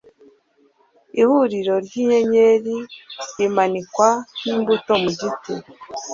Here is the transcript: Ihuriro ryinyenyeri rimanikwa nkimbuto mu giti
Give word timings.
Ihuriro 1.21 1.75
ryinyenyeri 1.85 2.77
rimanikwa 3.37 4.07
nkimbuto 4.37 4.93
mu 5.01 5.09
giti 5.19 5.53